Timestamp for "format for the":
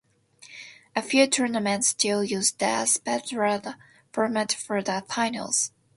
4.11-5.05